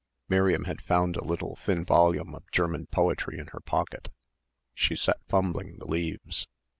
[0.27, 4.09] Miriam had found a little thin volume of German poetry in her pocket.
[4.73, 6.47] She sat fumbling the leaves.